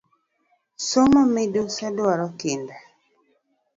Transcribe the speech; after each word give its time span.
Somo 0.89 1.21
midusa 1.33 1.87
duaro 1.97 2.27
kinda? 2.39 2.75